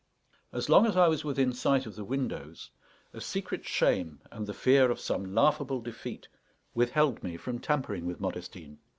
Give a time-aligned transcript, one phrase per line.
[0.51, 2.71] As long as I was within sight of the windows,
[3.13, 6.27] a secret shame and the fear of some laughable defeat
[6.73, 8.79] withheld me from tampering with Modestine.